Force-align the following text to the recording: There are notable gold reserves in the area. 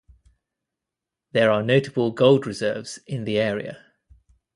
There 1.31 1.51
are 1.51 1.61
notable 1.61 2.09
gold 2.09 2.47
reserves 2.47 2.97
in 3.05 3.23
the 3.23 3.37
area. 3.37 3.85